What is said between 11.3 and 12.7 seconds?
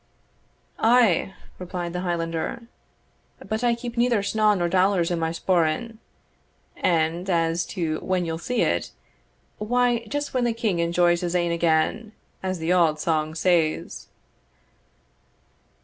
ain again, as